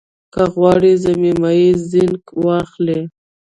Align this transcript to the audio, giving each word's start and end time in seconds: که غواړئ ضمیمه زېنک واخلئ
که 0.33 0.41
غواړئ 0.53 0.93
ضمیمه 1.05 1.51
زېنک 1.89 2.23
واخلئ 2.43 3.01